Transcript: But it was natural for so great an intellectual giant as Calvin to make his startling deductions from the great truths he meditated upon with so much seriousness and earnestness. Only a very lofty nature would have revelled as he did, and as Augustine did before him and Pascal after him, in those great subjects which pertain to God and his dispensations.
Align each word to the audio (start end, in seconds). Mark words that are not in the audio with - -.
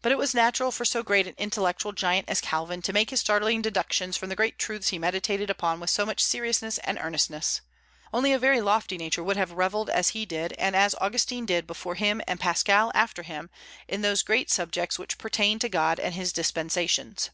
But 0.00 0.12
it 0.12 0.18
was 0.18 0.32
natural 0.32 0.70
for 0.70 0.84
so 0.84 1.02
great 1.02 1.26
an 1.26 1.34
intellectual 1.36 1.90
giant 1.90 2.28
as 2.28 2.40
Calvin 2.40 2.82
to 2.82 2.92
make 2.92 3.10
his 3.10 3.18
startling 3.18 3.60
deductions 3.62 4.16
from 4.16 4.28
the 4.28 4.36
great 4.36 4.60
truths 4.60 4.90
he 4.90 4.96
meditated 5.00 5.50
upon 5.50 5.80
with 5.80 5.90
so 5.90 6.06
much 6.06 6.20
seriousness 6.22 6.78
and 6.84 7.00
earnestness. 7.00 7.60
Only 8.14 8.32
a 8.32 8.38
very 8.38 8.60
lofty 8.60 8.96
nature 8.96 9.24
would 9.24 9.36
have 9.36 9.50
revelled 9.50 9.90
as 9.90 10.10
he 10.10 10.24
did, 10.24 10.52
and 10.52 10.76
as 10.76 10.94
Augustine 11.00 11.46
did 11.46 11.66
before 11.66 11.96
him 11.96 12.22
and 12.28 12.38
Pascal 12.38 12.92
after 12.94 13.24
him, 13.24 13.50
in 13.88 14.02
those 14.02 14.22
great 14.22 14.52
subjects 14.52 15.00
which 15.00 15.18
pertain 15.18 15.58
to 15.58 15.68
God 15.68 15.98
and 15.98 16.14
his 16.14 16.32
dispensations. 16.32 17.30